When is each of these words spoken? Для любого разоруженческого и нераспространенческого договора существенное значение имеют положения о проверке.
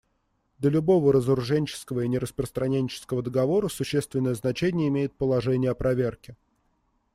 Для 0.57 0.71
любого 0.71 1.13
разоруженческого 1.13 2.01
и 2.01 2.07
нераспространенческого 2.07 3.21
договора 3.21 3.67
существенное 3.67 4.33
значение 4.33 4.87
имеют 4.87 5.13
положения 5.13 5.69
о 5.69 5.75
проверке. 5.75 6.35